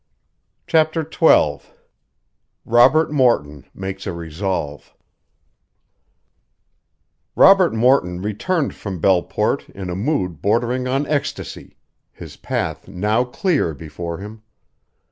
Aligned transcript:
CHAPTER 0.65 1.07
XII 1.07 1.59
ROBERT 2.65 3.11
MORTON 3.11 3.67
MAKES 3.75 4.07
A 4.07 4.13
RESOLVE 4.13 4.95
Robert 7.35 7.71
Morton 7.75 8.19
returned 8.19 8.73
from 8.73 8.99
Belleport 8.99 9.69
in 9.69 9.91
a 9.91 9.95
mood 9.95 10.41
bordering 10.41 10.87
on 10.87 11.05
ecstasy, 11.05 11.77
his 12.11 12.35
path 12.37 12.87
now 12.87 13.23
clear 13.23 13.75
before 13.75 14.17
him. 14.17 14.41